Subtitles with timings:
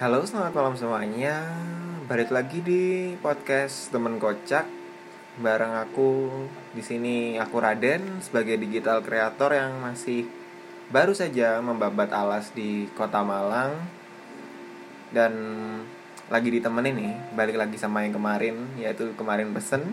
[0.00, 1.44] Halo, selamat malam semuanya.
[2.08, 4.64] Balik lagi di podcast temen kocak.
[5.36, 6.24] Bareng aku
[6.72, 10.24] di sini aku Raden sebagai digital kreator yang masih
[10.88, 13.76] baru saja membabat alas di Kota Malang.
[15.12, 15.36] Dan
[16.32, 19.84] lagi ditemenin nih balik lagi sama yang kemarin yaitu kemarin pesen.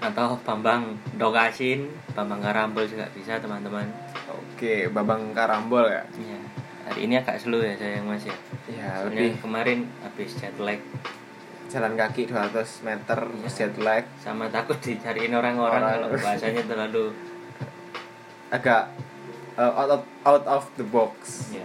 [0.00, 1.84] Atau Bambang Dogasin,
[2.16, 3.84] Bambang Karambol juga bisa teman-teman.
[4.24, 6.08] oke Babang Karambol ya?
[6.16, 6.40] Ya,
[6.90, 8.34] hari ini agak slow ya sayang mas ya.
[8.66, 10.82] ya Soalnya lebih kemarin habis jet lag
[11.70, 12.50] jalan kaki 200
[12.82, 15.94] meter terus jet lag sama takut dicariin orang-orang Orang.
[16.02, 17.14] kalau bahasanya terlalu
[18.50, 18.90] agak
[19.54, 21.62] uh, out of out of the box ya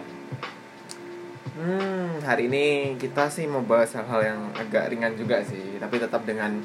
[1.56, 6.28] Hmm, hari ini kita sih mau bahas hal-hal yang agak ringan juga sih, tapi tetap
[6.28, 6.60] dengan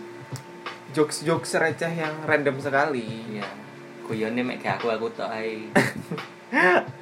[0.91, 3.39] jokes-jokes receh yang random sekali.
[3.39, 3.47] ya
[4.03, 5.71] guyonnya mek kayak aku aku ae.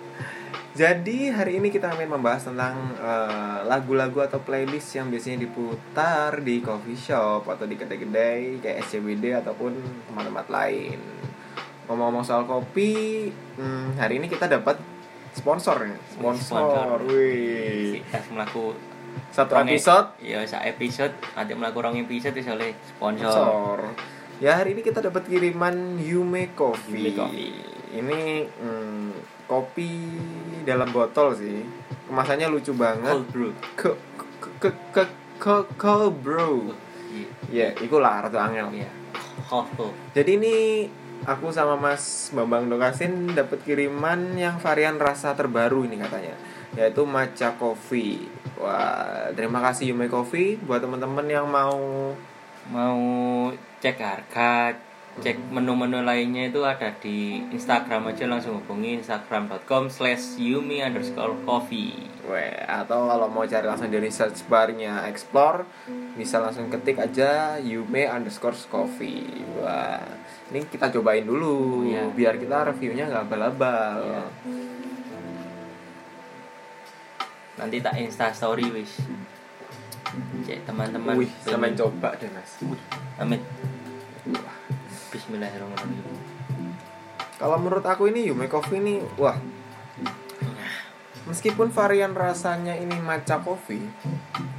[0.78, 6.62] Jadi hari ini kita akan membahas tentang eh, lagu-lagu atau playlist yang biasanya diputar di
[6.62, 9.75] coffee shop atau di kedai-kedai kayak SCBD ataupun
[10.06, 11.03] tempat-tempat lain.
[11.91, 13.27] Ngomong-ngomong soal kopi,
[13.58, 14.78] hmm, hari ini kita dapat
[15.34, 15.98] sponsor nih.
[16.14, 16.98] Sponsor, Sponsor.
[17.10, 17.98] wih.
[17.98, 18.78] Kita melaku
[19.34, 23.27] Satu rong- episode Ya sak episode, nanti melaku rong episode wis oleh sponsor.
[23.27, 23.78] sponsor.
[24.38, 27.10] Ya hari ini kita dapat kiriman Yume Coffee.
[27.10, 27.50] Yume Coffee.
[27.98, 29.10] Ini hmm,
[29.48, 29.91] kopi
[30.68, 31.64] dalam botol sih.
[32.06, 33.16] Kemasannya lucu banget.
[33.16, 33.50] Cold brew.
[33.74, 33.91] Ke
[34.38, 35.04] ke ke ke
[35.41, 36.77] ke cold brew.
[37.08, 37.28] Iya.
[37.48, 38.69] Ya, iku lah ratu angel.
[38.70, 38.91] Iya.
[39.48, 39.91] Hot tuh.
[40.12, 40.54] Jadi ini
[41.24, 46.36] aku sama Mas Bambang Dokasin dapat kiriman yang varian rasa terbaru ini katanya,
[46.76, 48.28] yaitu matcha coffee.
[48.60, 52.12] Wah, terima kasih Yume Coffee buat teman-teman yang mau
[52.69, 53.00] mau
[53.80, 54.76] cek harga
[55.19, 61.94] cek menu-menu lainnya itu ada di Instagram aja langsung hubungi instagram.com slash yumi underscore coffee.
[62.28, 65.64] Weh, atau kalau mau cari langsung di research barnya explore
[66.14, 69.43] bisa langsung ketik aja yume underscore coffee.
[69.59, 69.98] Wah
[70.48, 72.09] ini kita cobain dulu Iya.
[72.09, 74.22] biar kita reviewnya nggak abal-abal Iya.
[77.59, 79.03] nanti tak insta story wis.
[80.47, 81.19] Cek teman-teman.
[81.19, 82.62] Wih sampai coba deh mas.
[83.19, 83.43] Amit
[85.08, 86.20] Bismillahirrahmanirrahim.
[87.41, 89.41] Kalau menurut aku ini yume coffee ini wah.
[91.24, 93.88] Meskipun varian rasanya ini matcha coffee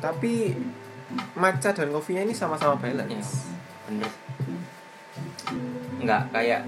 [0.01, 0.57] tapi
[1.37, 3.45] matcha dan kopinya ini sama-sama ya, balance
[3.85, 4.09] bener.
[6.01, 6.61] Nggak kayak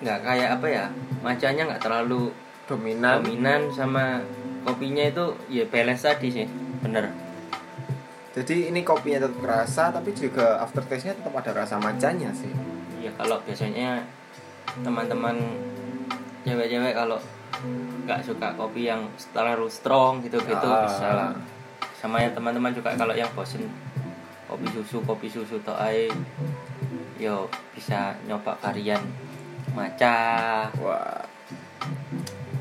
[0.00, 0.84] nggak kayak apa ya
[1.20, 2.32] macanya nggak terlalu
[2.64, 3.20] dominan.
[3.20, 4.24] dominan sama
[4.64, 6.46] kopinya itu ya balance tadi sih
[6.80, 7.25] bener
[8.36, 12.52] Jadi ini kopinya tetap kerasa tapi juga aftertaste-nya tetap ada rasa macanya sih.
[12.96, 14.02] ya kalau biasanya
[14.82, 15.36] teman-teman
[16.42, 17.16] cewek-cewek kalau
[18.02, 20.84] nggak suka kopi yang terlalu strong gitu-gitu Ah.
[20.84, 21.30] bisa lah
[21.94, 23.62] sama ya teman-teman juga kalau yang bosen
[24.44, 26.10] kopi susu kopi susu toh ae
[27.16, 29.00] yo bisa nyoba varian
[29.72, 30.18] maca
[30.76, 31.22] Wah.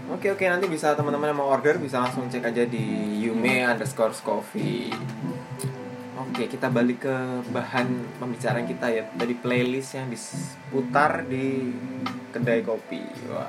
[0.07, 2.85] Oke oke nanti bisa teman-teman yang mau order bisa langsung cek aja di
[3.19, 4.93] Yume underscore coffee.
[6.35, 7.15] Oke kita balik ke
[7.47, 7.87] bahan
[8.19, 11.71] pembicaraan kita ya tadi playlist yang diputar di
[12.29, 12.99] kedai kopi.
[13.31, 13.47] Wah.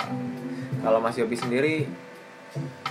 [0.79, 1.83] Kalau Mas Yopi sendiri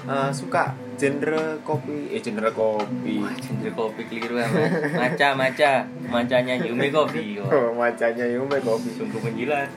[0.03, 3.23] eh, suka genre kopi eh genre kopi.
[3.23, 4.51] Wah, jenis kopi keliru ya
[4.91, 8.91] maca maca macanya Yume kopi Wah, Oh, macanya Yume kopi.
[8.91, 9.71] sungguh menjilat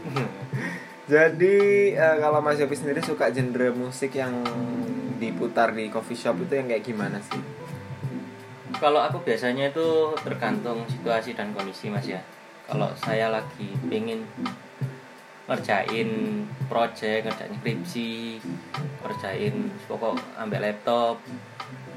[1.06, 1.56] Jadi
[1.94, 4.34] eh, kalau Mas Yopi sendiri suka genre musik yang
[5.16, 7.38] diputar di coffee shop itu yang kayak gimana sih?
[8.76, 12.20] Kalau aku biasanya itu tergantung situasi dan kondisi mas ya.
[12.68, 14.28] Kalau saya lagi pengen
[15.48, 18.36] ngerjain project, ngerjain skripsi,
[19.00, 19.54] ngerjain
[19.88, 21.16] pokok ambil laptop,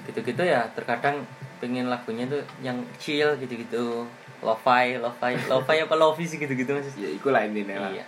[0.07, 0.63] gitu-gitu ya.
[0.71, 1.27] Terkadang
[1.59, 4.07] pengen lagunya tuh yang chill gitu-gitu,
[4.39, 6.87] lo-fi, lo-fi, lo-fi apa lofi sih gitu-gitu mas.
[6.95, 7.91] Ya iku lah intinya.
[7.91, 8.05] Iya.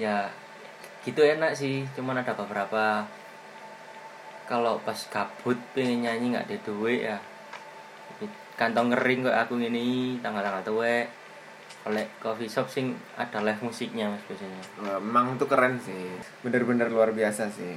[0.00, 0.16] Ya
[1.04, 3.04] gitu enak sih, cuman ada beberapa
[4.48, 7.20] kalau pas kabut pengen nyanyi nggak ada duit ya.
[8.56, 11.06] Kantong kering kok aku ini tanggal-tanggal tuwe
[11.86, 14.62] oleh coffee shop sing ada live musiknya mas biasanya.
[14.98, 16.16] Memang itu keren sih.
[16.40, 17.76] Bener-bener luar biasa sih.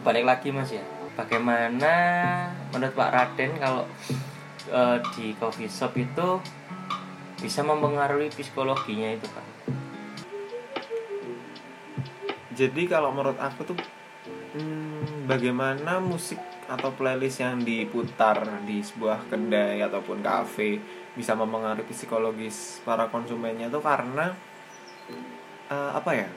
[0.00, 0.80] balik lagi mas ya.
[1.12, 1.92] Bagaimana
[2.72, 3.84] menurut Pak Raden kalau
[4.70, 6.40] eh, di coffee shop itu
[7.42, 9.46] bisa mempengaruhi psikologinya itu pak?
[12.54, 13.76] Jadi kalau menurut aku tuh
[14.56, 14.93] hmm,
[15.24, 20.80] bagaimana musik atau playlist yang diputar di sebuah kedai ataupun kafe
[21.12, 24.32] bisa mempengaruhi psikologis para konsumennya tuh karena
[25.68, 26.28] eh, apa ya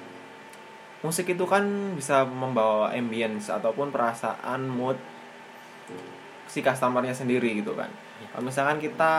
[1.06, 1.64] musik itu kan
[1.96, 4.98] bisa membawa ambience ataupun perasaan mood
[6.48, 7.88] si customernya sendiri gitu kan
[8.18, 8.28] Iya.
[8.34, 9.14] kalau misalkan kita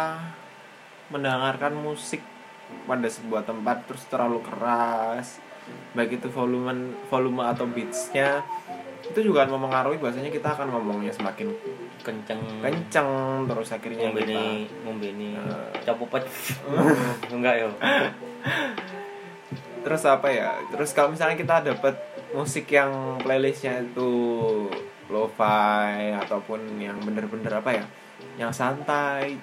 [1.09, 2.21] mendengarkan musik
[2.85, 5.41] pada sebuah tempat terus terlalu keras
[5.95, 8.43] baik itu volume volume atau beatsnya
[8.99, 11.49] itu juga akan mempengaruhi bahasanya kita akan ngomongnya semakin
[12.03, 12.41] kenceng.
[12.61, 13.09] kenceng
[13.47, 14.47] terus akhirnya ngombe kita ini
[14.85, 15.69] ngombe ini Eh.
[15.87, 16.23] capopet
[17.35, 17.71] enggak yo.
[19.87, 20.59] Terus apa ya?
[20.75, 21.95] Terus kalau misalnya kita dapat
[22.35, 24.11] musik yang playlistnya itu
[25.09, 27.85] lo-fi ataupun yang bener-bener apa ya?
[28.37, 29.39] Yang santai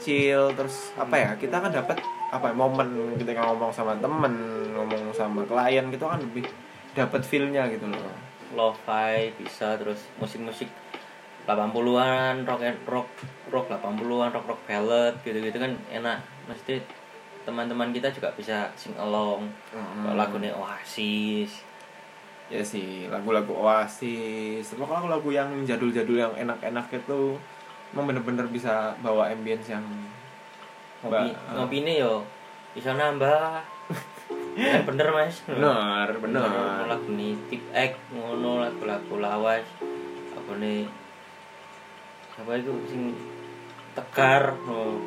[0.00, 1.30] chill terus apa ya?
[1.36, 1.98] Kita akan dapat
[2.30, 4.32] apa ya, momen ketika ngomong sama temen
[4.70, 6.46] ngomong sama klien gitu kan lebih
[6.94, 10.66] dapat feelnya gitu loh lo-fi bisa terus musik-musik
[11.44, 13.08] 80-an rock and rock
[13.48, 16.18] rock 80-an rock rock ballad gitu-gitu kan enak.
[16.46, 16.78] Mesti
[17.40, 20.12] teman-teman kita juga bisa sing along Hmm.
[20.12, 21.64] lagunya Oasis.
[22.46, 27.38] Ya sih lagu-lagu Oasis pokoknya lagu-lagu yang jadul-jadul yang enak-enak itu
[27.90, 29.86] emang bener-bener bisa bawa ambience yang
[31.00, 32.26] ngopi Ba- ngopi ini yo
[32.70, 33.62] bisa nambah
[34.58, 35.42] bener mas.
[35.46, 36.42] Bener bener.
[36.88, 39.66] lagu nih tip X ngono lagu-lagu lawas.
[40.34, 40.90] Apa nih?
[42.40, 43.14] Apa itu sing
[43.94, 44.56] tegar?
[44.66, 44.98] Oh.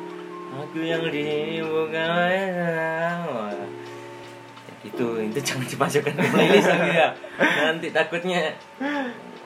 [0.54, 2.30] aku yang di sini bukan.
[4.64, 7.08] Ya gitu itu jangan dimasukkan ke playlist aku ya.
[7.42, 8.54] Nanti takutnya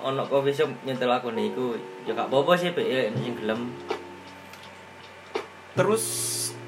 [0.05, 1.49] ono coffee shop nyetel aku nih
[2.05, 3.73] ya gak apa-apa sih ya sing gelem.
[5.73, 6.05] Terus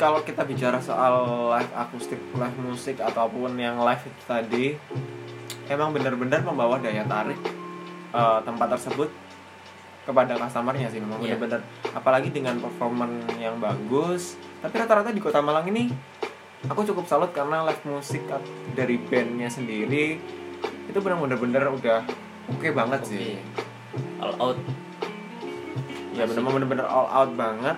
[0.01, 1.13] kalau kita bicara soal
[1.53, 4.67] live akustik, live musik ataupun yang live itu tadi,
[5.69, 7.37] emang benar-benar membawa daya tarik
[8.11, 9.13] eh, tempat tersebut
[10.09, 11.37] kepada customernya sih memang Iya.
[11.37, 11.61] benar-benar.
[11.93, 14.41] Apalagi dengan performan yang bagus.
[14.65, 15.93] Tapi rata-rata di Kota Malang ini
[16.65, 18.25] aku cukup salut karena live musik
[18.73, 20.17] dari bandnya sendiri
[20.89, 22.03] itu benar-benar udah
[22.51, 23.39] oke banget sih.
[24.21, 24.59] all out
[26.13, 27.77] ya benar benar all out banget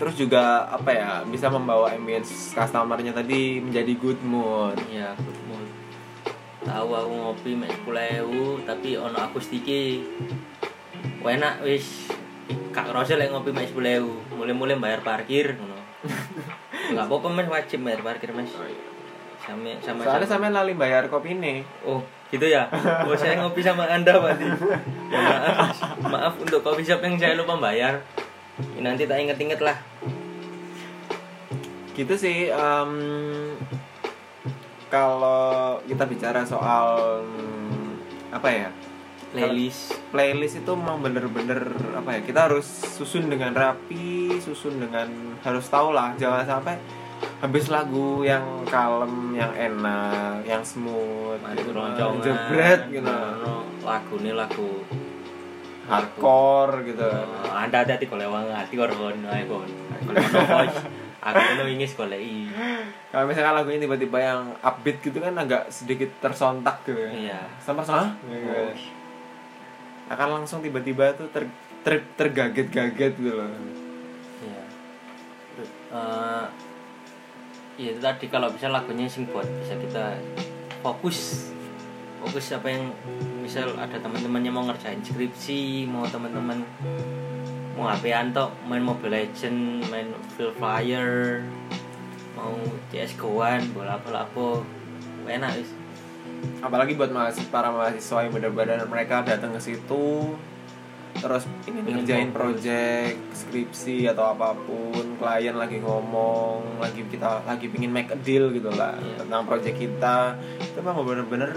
[0.00, 4.80] terus juga apa ya bisa membawa ambience customernya tadi menjadi good mood.
[4.88, 5.68] Ya good mood.
[6.64, 10.00] Tahu aku ngopi mek 10.000 tapi ono akustike
[11.20, 12.08] Wah, enak wis.
[12.72, 15.76] Kak rasa lek ngopi mek 10.000 mulai-mulai bayar parkir ngono.
[16.96, 18.48] Nggak apa-apa mas wajib bayar parkir mas.
[19.44, 20.48] Sama sama soalnya sama.
[20.48, 22.00] lali bayar kopi nih oh
[22.32, 22.72] gitu ya?
[23.04, 24.48] Oh saya ngopi sama anda berarti.
[25.10, 25.74] Ya, maaf
[26.06, 27.98] maaf untuk coffee shop yang saya lupa bayar.
[28.78, 29.89] Ya, nanti tak inget-inget lah
[32.00, 32.92] gitu sih em,
[34.88, 37.20] kalau kita bicara soal
[38.32, 38.68] apa ya?
[39.30, 39.94] Playlist.
[40.10, 45.06] Playlist itu memang bener-bener apa ya kita harus susun dengan rapi susun dengan
[45.46, 46.74] harus tahu lah jangan sampai
[47.38, 51.70] habis lagu yang kalem yang enak yang smooth gitu,
[52.26, 53.06] jebret gitu.
[53.06, 53.64] ngono.
[53.86, 54.82] lagu ini lagu
[55.86, 57.06] hardcore gitu.
[57.06, 59.70] Oh, anda hati kalau lewat ayo kon
[60.10, 60.66] kalau
[61.20, 62.48] aku itu ingin sekolah i.
[63.12, 67.10] Kalau misalkan lagunya tiba-tiba yang upbeat gitu kan agak sedikit tersontak gitu ya.
[67.12, 67.40] Iya.
[67.60, 68.72] Sama sama Oh,
[70.10, 71.46] akan langsung tiba-tiba tuh ter,
[71.86, 73.46] ter- tergaget-gaget gitu loh.
[74.42, 74.62] Iya.
[75.92, 76.46] Eh,
[77.78, 80.18] iya itu tadi kalau bisa lagunya sing buat bisa kita
[80.80, 81.52] fokus.
[82.20, 82.92] Fokus apa yang
[83.40, 86.60] misal ada teman-temannya mau ngerjain skripsi mau teman-teman
[87.80, 91.40] mau HP antok main Mobile Legend main Free Fire
[92.36, 92.52] mau
[92.92, 94.60] CS Goan bola bola apa?
[95.24, 95.72] Enak wis.
[96.60, 100.36] Apalagi buat mahasiswa para mahasiswa yang benar-benar mereka datang ke situ
[101.20, 107.92] terus ini ngerjain project skripsi atau apa pun klien lagi ngomong lagi kita lagi pingin
[107.92, 109.24] make a deal gitu lah Iya.
[109.24, 110.36] tentang project kita.
[110.60, 111.56] Itu memang benar-benar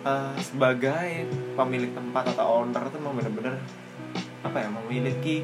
[0.00, 3.54] eh, sebagai pemilik tempat atau owner itu memang benar-benar
[4.40, 5.42] apa ya memiliki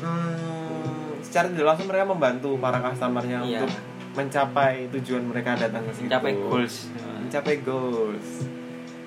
[0.00, 3.60] hmm, secara tidak langsung mereka membantu para customernya Iya.
[3.62, 3.72] untuk
[4.14, 6.06] mencapai tujuan mereka datang ke situ.
[6.06, 6.74] Mencapai goals.
[7.18, 8.28] Mencapai goals.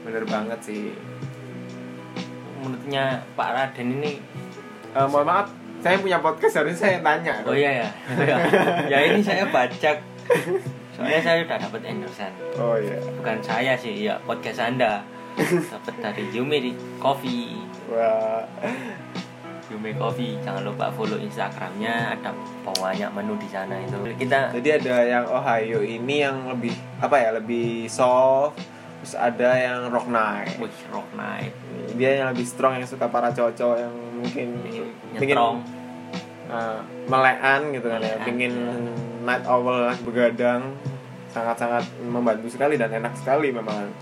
[0.04, 0.92] Bener banget sih.
[2.60, 4.14] Menurutnya Pak Raden ini
[4.90, 7.46] Eh, mohon maaf saya punya podcast harusnya saya tanya.
[7.46, 7.90] Oh iya ya
[8.90, 9.92] ya ini saya baca
[10.90, 12.98] soalnya saya udah dapat endorsean oh iya.
[13.14, 15.06] Bukan saya sih ya podcast anda.
[15.38, 18.42] Dapat dari Yumi di Coffee wah
[19.68, 22.32] Yumi Coffee jangan lupa follow Instagramnya ada
[22.64, 23.98] banyak menu di sana itu.
[24.16, 26.72] Kita jadi ada yang Ohio ini yang lebih
[27.04, 28.58] apa ya lebih soft
[28.98, 31.54] terus ada yang rock night wih rock night
[31.94, 35.62] dia yang lebih strong yang suka para cowok yang mungkin pingin nyetrong.
[36.50, 38.74] uh, melean gitu kan ya pingin ya.
[39.22, 40.74] night owl begadang
[41.30, 43.94] sangat-sangat membantu sekali dan enak sekali memang.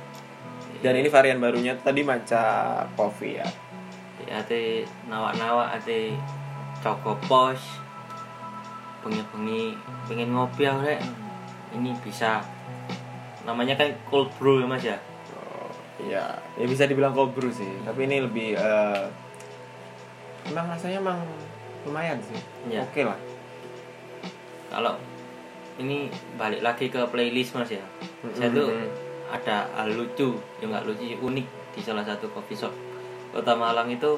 [0.80, 3.48] Dan ini varian barunya tadi maca coffee ya
[4.30, 6.18] ate nawak-nawak ate
[6.82, 7.62] coko pos.
[9.06, 9.78] Bengi-bengi
[10.10, 11.02] pengen ngopi aku rek.
[11.78, 12.42] Ini bisa.
[13.46, 14.98] Namanya kan cold brew ya mas ya?
[15.38, 15.70] Oh,
[16.02, 17.70] iya, ya bisa dibilang cold brew sih.
[17.86, 19.06] Tapi ini lebih eh
[20.50, 21.20] emang rasanya emang
[21.86, 22.40] lumayan sih.
[22.70, 22.86] Iya.
[22.90, 23.20] Oke lah.
[24.66, 25.00] kalau
[25.80, 27.86] ini balik lagi ke playlist mas ya?
[28.34, 28.74] Saya tuh
[29.30, 30.34] ada hal lucu.
[30.60, 32.74] Yang nggak lucu unik di salah satu coffee shop
[33.36, 34.16] kota Malang itu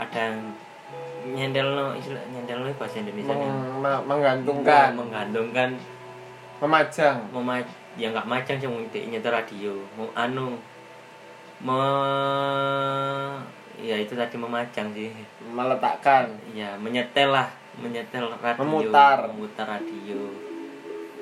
[0.00, 0.40] ada yang
[1.28, 5.70] nyendel no istilah nyendel no bahasa Indonesia Meng- ma- menggantungkan, menggantungkan.
[6.62, 7.28] Memajang.
[7.34, 7.58] mema
[8.00, 9.76] ya nggak macam sih mungkin nyetel radio.
[9.98, 10.56] Mau anu
[11.60, 11.82] me
[13.82, 15.12] ya itu tadi memajang sih.
[15.52, 16.32] Meletakkan.
[16.56, 18.62] Ya menyetel lah menyetel radio.
[18.64, 19.28] Memutar.
[19.28, 20.32] memutar radio.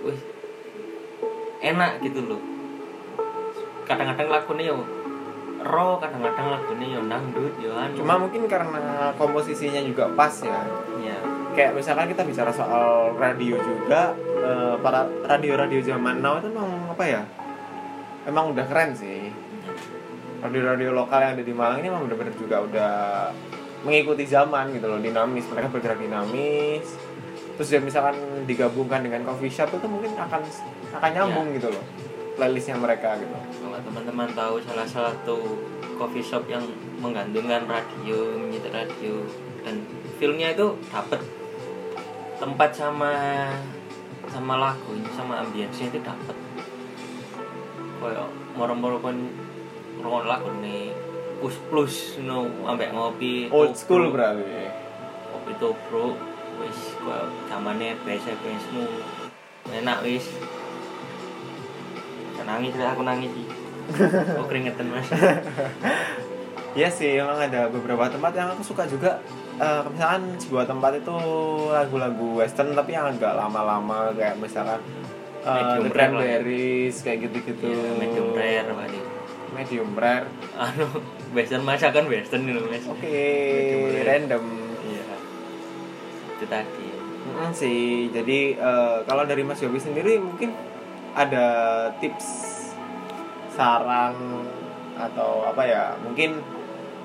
[0.06, 0.20] Wih
[1.60, 2.40] enak gitu loh.
[3.88, 4.99] Kadang-kadang lagunya yo
[5.60, 7.94] ro kadang-kadang lagunya yo dangdut yo anu.
[8.00, 10.60] Cuma mungkin karena komposisinya juga pas ya.
[11.00, 11.16] Ya
[11.52, 17.04] kayak misalkan kita bicara soal radio juga eh, para radio-radio zaman now itu emang apa
[17.04, 17.22] ya?
[18.24, 19.28] Emang udah keren sih.
[20.40, 22.92] Radio-radio lokal yang ada di Malang ini emang bener-bener juga udah
[23.84, 25.44] mengikuti zaman gitu loh dinamis.
[25.52, 26.86] Mereka bergerak dinamis.
[27.60, 28.16] Terus ya misalkan
[28.48, 30.40] digabungkan dengan coffee shop itu mungkin akan
[30.96, 31.84] akan nyambung gitu loh
[32.34, 33.34] playlistnya mereka gitu.
[33.34, 35.38] Kalau teman-teman tahu salah satu
[36.00, 36.64] coffee shop yang
[37.00, 39.14] menggantungkan radio menyetel radio
[39.64, 39.84] dan
[40.16, 41.20] feelnya itu dapet.
[42.40, 43.12] Tempat sama
[44.30, 46.36] sama lagunya sama ambience itu dapet.
[48.00, 49.16] Kayak moro-moro pun
[50.00, 50.88] ngrungokno lagu nih
[51.40, 51.94] plus plus
[52.24, 54.72] no ambek ngopi old school berarti.
[55.32, 56.16] Kopi tubruk
[56.60, 58.84] wis kayak zamane biasa biasmu
[59.72, 60.24] enak wis
[62.50, 63.46] nangis deh, aku nangis sih
[64.34, 65.06] oh keringetan mas
[66.70, 69.18] Iya sih, emang ada beberapa tempat yang aku suka juga.
[69.58, 71.16] Eh, misalkan sebuah tempat itu
[71.66, 74.78] lagu-lagu western tapi yang agak lama-lama kayak misalkan
[75.40, 76.22] Medium The rare lah.
[76.22, 77.64] Cranberries kayak gitu-gitu.
[77.66, 79.04] Iya, medium rare Dik.
[79.50, 80.30] Medium rare.
[80.54, 80.86] anu
[81.32, 84.06] western masakan western gitu mas Oke, rare.
[84.06, 84.44] random.
[84.86, 85.04] iya
[86.30, 86.86] itu tadi
[87.20, 88.08] Mm, sih.
[88.10, 90.54] Jadi eh, kalau dari Mas Yobi sendiri mungkin
[91.14, 91.46] ada
[91.98, 92.26] tips
[93.54, 94.14] saran
[94.96, 95.84] atau apa ya?
[96.02, 96.40] Mungkin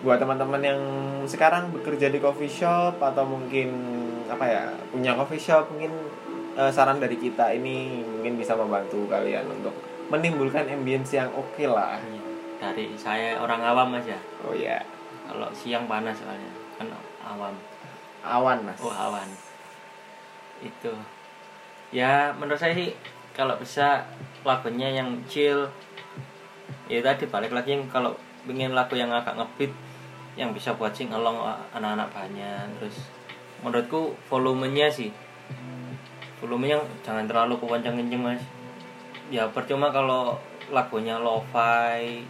[0.05, 0.81] buat teman-teman yang
[1.25, 3.73] sekarang bekerja di coffee shop atau mungkin
[4.29, 5.93] apa ya punya coffee shop mungkin
[6.57, 9.73] eh, saran dari kita ini mungkin bisa membantu kalian untuk
[10.13, 11.97] menimbulkan ambience yang oke lah.
[11.97, 12.21] Iya.
[12.55, 14.15] dari saya orang awam ya
[14.47, 14.79] Oh ya,
[15.27, 16.87] kalau siang panas soalnya kan
[17.25, 17.53] awam
[18.25, 18.79] awan mas.
[18.81, 19.27] oh awan
[20.63, 20.93] itu
[21.93, 22.95] ya menurut saya sih
[23.35, 24.07] kalau bisa
[24.47, 25.67] lagunya yang chill.
[26.87, 28.15] Ya tadi balik lagi yang kalau
[28.47, 29.73] pengen lagu yang agak ngebeat
[30.39, 31.43] yang bisa buat sing along
[31.75, 32.65] anak-anak banyak.
[32.79, 32.95] Terus
[33.61, 35.11] menurutku volumenya sih
[36.45, 38.43] volumenya jangan terlalu kencang kenceng mas.
[39.33, 40.37] Ya percuma kalau
[40.69, 42.21] lagunya lo-fi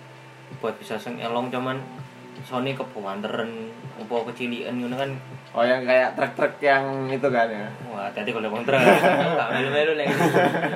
[0.64, 1.80] buat bisa sing elong cuman
[2.42, 5.12] Sony kebuanteren apa kecilian gitu kan
[5.56, 7.64] Oh yang kayak truk-truk yang itu kan ya.
[7.88, 8.84] wah hati kalau bang terus
[9.40, 10.12] nggak melu-melu lagi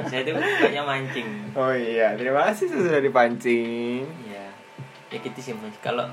[0.08, 4.08] saya itu kayaknya mancing Oh iya, terima kasih sudah dipancing.
[4.24, 4.48] Iya,
[5.10, 5.76] ya gitu sih mas.
[5.82, 6.08] Kalau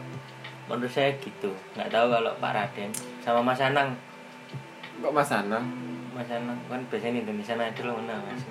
[0.67, 1.55] menurut saya gitu.
[1.79, 2.91] Nggak tahu kalau Pak Raden
[3.23, 3.95] sama Mas Anang.
[4.99, 5.63] Kok Mas Anang?
[6.11, 8.43] Mas Anang kan biasanya Indonesia Idol mana mas.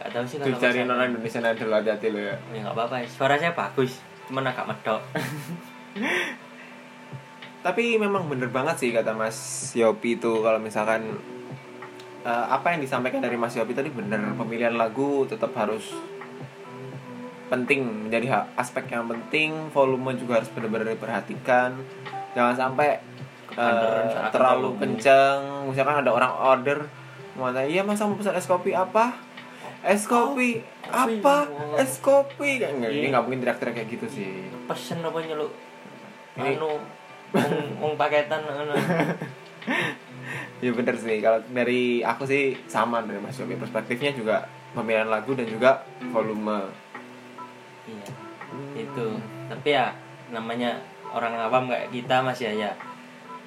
[0.00, 0.90] Nggak tahu sih kalau Anang.
[0.90, 2.36] orang Indonesia Idol hati-hati lo ya.
[2.50, 3.06] Ya nggak apa-apa.
[3.06, 4.98] Suara saya bagus, cuman agak medok.
[7.64, 11.16] Tapi memang bener banget sih kata Mas Yopi itu kalau misalkan
[12.22, 14.36] eh, apa yang disampaikan dari Mas Yopi tadi bener.
[14.36, 15.96] Pemilihan lagu tetap harus
[17.48, 19.72] penting menjadi aspek yang penting.
[19.72, 21.72] Volume juga harus benar-benar diperhatikan.
[22.36, 23.00] Jangan sampai
[23.54, 25.70] saat terlalu kenceng.
[25.70, 26.78] Misalkan ada orang order
[27.34, 29.10] mau tanya iya mas mau pesan es kopi apa?
[29.82, 31.50] Es kopi apa?
[31.50, 31.80] Oh.
[31.80, 32.62] es kopi.
[32.62, 33.08] Kayak nggak ini Iya.
[33.10, 34.30] nggak mungkin teriak-teriak kayak gitu sih.
[34.70, 35.50] Pesen apa nyeluk?
[36.34, 36.70] Ini- Anu,
[37.78, 38.74] wong paketan anu.
[40.58, 44.36] Ya bener sih, kalau dari aku sih sama dari Mas Yopi Perspektifnya juga
[44.72, 46.72] pemilihan lagu dan juga volume
[47.84, 48.08] Iya,
[48.74, 49.06] itu.
[49.44, 49.92] Tapi ya
[50.32, 50.80] namanya
[51.12, 52.72] orang awam kayak kita mas ya ya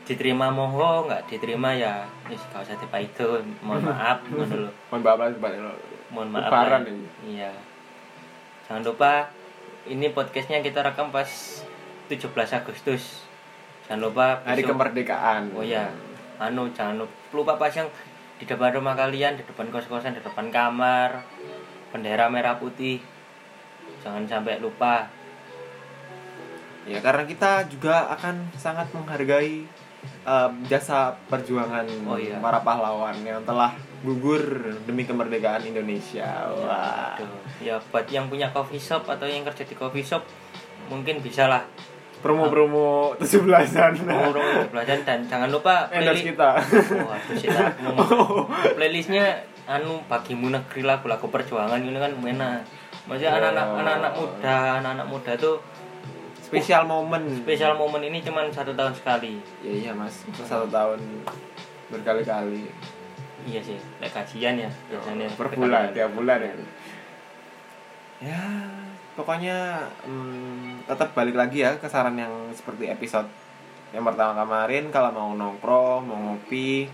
[0.06, 4.70] diterima monggo nggak diterima ya wis gak usah dipaido mohon maaf lho.
[4.88, 5.62] Mohon maaf lah sebanyak
[6.08, 6.79] mohon maaf lah.
[6.82, 7.03] ini.
[7.27, 7.51] iya
[8.63, 9.27] jangan lupa
[9.84, 11.27] ini podcastnya kita rekam pas
[12.08, 13.24] 17 Agustus
[13.86, 15.88] jangan lupa Hari besok- kemerdekaan oh ya
[16.38, 17.88] anu jangan lupa, lupa pasang
[18.38, 21.26] di depan rumah kalian di depan kos-kosan di depan kamar
[21.90, 23.00] bendera merah putih
[24.00, 25.10] jangan sampai lupa
[26.88, 29.68] Ya karena kita juga akan sangat menghargai
[30.24, 32.40] eh, jasa perjuangan Oh, iya.
[32.40, 34.40] para pahlawan yang telah gugur
[34.88, 36.48] demi kemerdekaan Indonesia.
[36.48, 37.20] Wah.
[37.20, 37.44] Aduh.
[37.60, 40.24] ya buat yang punya coffee shop atau yang kerja di coffee shop
[40.88, 41.20] mungkin
[42.18, 43.94] bisa lah Promo-promo 17-an.
[44.00, 46.50] ngomong belajar dan jangan lupa playlist kita.
[46.58, 48.50] Tak ngomong.
[48.74, 49.26] playlistnya
[49.66, 52.64] anu bagimu negeri lagu-lagu perjuangan ini kan mana
[53.04, 53.38] maksudnya Oh.
[53.38, 55.58] anak-anak anak-anak muda anak-anak muda tuh
[56.40, 57.28] Spesial momen.
[57.38, 60.96] spesial momen ini cuman satu tahun sekali Ya iya mas, satu tahun
[61.88, 62.72] berkali-kali.
[63.44, 66.54] iya sih kayak kajian ya biasanya per bulan, tiap bulan ya.
[68.18, 68.42] Ya,
[69.18, 73.26] pokoknya hmm, tetap balik lagi ya ke saran yang seperti episode
[73.96, 76.92] yang pertama kemarin kalau mau nongkrong, mau ngopi,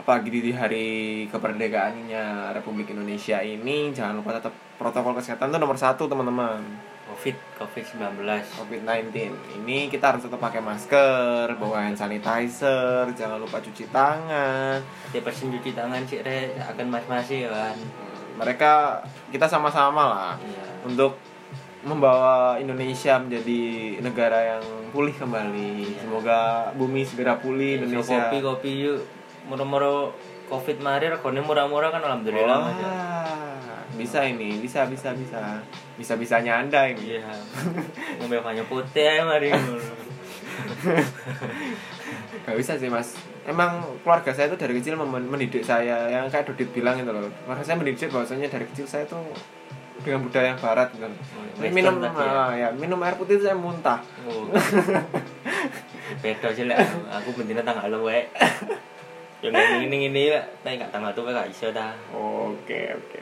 [0.00, 0.88] apalagi di hari
[1.28, 6.64] keperdekaannya Republik Indonesia ini jangan lupa tetap protokol kesehatan itu nomor satu teman-teman.
[7.08, 7.84] Covid covid
[8.20, 8.20] 19
[8.60, 9.16] COVID-19
[9.56, 14.76] ini kita harus tetap pakai masker, bawa hand sanitizer, jangan lupa cuci tangan.
[15.08, 17.76] dia persen cuci tangan sih re akan mas masih kan.
[18.36, 19.02] Mereka
[19.32, 20.84] kita sama-sama lah iya.
[20.84, 21.16] untuk
[21.88, 23.60] membawa Indonesia menjadi
[23.98, 25.72] negara yang pulih kembali.
[25.88, 26.00] Iya.
[26.04, 26.38] Semoga
[26.72, 28.16] bumi segera pulih So, Indonesia.
[28.28, 28.98] kopi kopi yuk
[29.48, 30.12] murah-murah
[30.46, 32.84] covid mari regane murah-murah kan alhamdulillah Mas, ya.
[32.84, 35.60] Wah, bisa ini, bisa bisa bisa.
[35.96, 37.16] Bisa-bisanya Anda ini.
[37.16, 37.26] iya
[38.22, 39.50] ngombe banyak putih aja mari
[42.46, 46.68] Gak bisa sih mas Emang keluarga saya tuh dari kecil mendidik saya Yang kayak Dodit
[46.72, 49.22] bilang itu loh Keluarga saya mendidik bahwasanya dari kecil saya tuh
[50.02, 52.10] Dengan budaya yang barat Western minum ya?
[52.14, 53.98] ah, ya minum air putih itu saya muntah.
[54.24, 54.46] Oh.
[56.24, 56.80] beda sih lah
[57.12, 58.30] aku bentina tanggal lu wek.
[59.42, 61.92] Yang ini ini lah tapi nggak tanggal tuh gak iso dah.
[62.14, 63.20] Oke oke.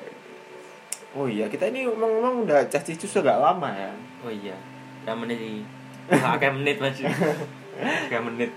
[1.17, 3.93] Oh iya kita ini ngomong-ngomong udah cah cicus agak lama ya.
[4.21, 4.57] Oh iya.
[5.05, 5.65] Berapa menit sih
[6.11, 6.99] kayak menit mas.
[8.11, 8.51] Kayak menit.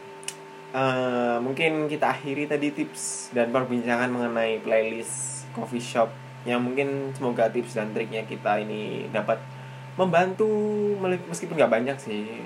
[0.69, 6.13] Eh, mungkin kita akhiri tadi tips dan perbincangan mengenai playlist coffee shop
[6.47, 9.39] yang mungkin semoga tips dan triknya kita ini dapat
[9.99, 10.47] membantu
[11.04, 12.43] meskipun nggak banyak sih.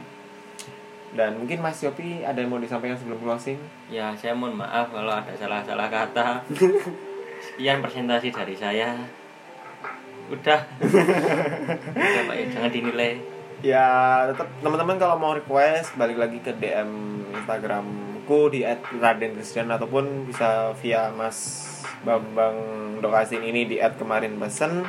[1.13, 3.61] Dan mungkin Mas Yopi ada yang mau disampaikan sebelum closing?
[3.85, 6.41] Ya saya mohon maaf kalau ada salah-salah kata.
[7.53, 8.97] Sekian presentasi dari saya.
[10.33, 10.65] Udah.
[11.93, 13.21] Udah pak ya jangan dinilai.
[13.61, 13.87] Ya
[14.33, 17.21] tetap teman-teman kalau mau request balik lagi ke DM
[18.23, 18.63] Instagramku di
[19.03, 21.67] @radenkristian ataupun bisa via Mas
[22.07, 22.55] Bambang
[23.03, 24.87] Dokasin ini di @kemarin pesen.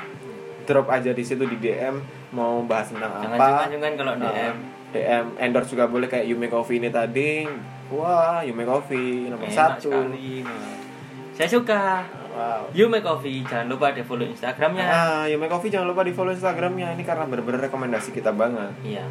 [0.64, 2.00] Drop aja di situ di DM
[2.32, 3.68] mau bahas tentang jangan apa.
[3.68, 4.56] cuma kalau Nah, DM
[4.94, 7.44] DM endorse juga boleh kayak Yume Coffee ini tadi.
[7.92, 9.92] Wah Yume Coffee nomor enak satu.
[9.92, 10.40] sekali.
[11.34, 12.06] Saya suka.
[12.34, 12.66] Wow.
[12.74, 14.82] You Make Coffee, jangan lupa di follow Instagramnya.
[14.90, 16.90] Nah, Yume Coffee jangan lupa di follow Instagramnya.
[16.98, 18.74] Ini karena bener-bener rekomendasi kita banget.
[18.82, 19.06] Iya.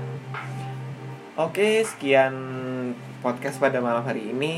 [1.39, 2.35] Oke, sekian
[3.23, 4.55] podcast pada malam hari ini.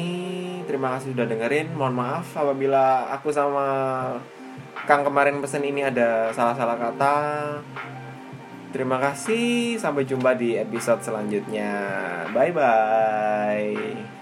[0.66, 1.78] Terima kasih sudah dengerin.
[1.78, 3.66] Mohon maaf apabila aku sama
[4.90, 7.18] Kang kemarin pesen ini ada salah-salah kata.
[8.74, 9.78] Terima kasih.
[9.78, 11.72] Sampai jumpa di episode selanjutnya.
[12.34, 14.15] Bye bye.